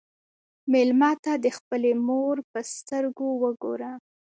[0.71, 3.91] مېلمه ته د خپلې مور په سترګو وګوره.